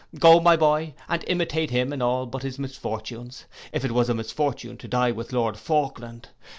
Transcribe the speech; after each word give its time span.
Go, 0.17 0.39
my 0.39 0.57
boy, 0.57 0.95
and 1.07 1.23
imitate 1.27 1.69
him 1.69 1.93
in 1.93 2.01
all 2.01 2.25
but 2.25 2.41
his 2.41 2.57
misfortunes, 2.57 3.45
if 3.71 3.85
it 3.85 3.91
was 3.91 4.09
a 4.09 4.15
misfortune 4.15 4.75
to 4.77 4.87
die 4.87 5.11
with 5.11 5.31
Lord 5.31 5.57
Falkland. 5.59 6.29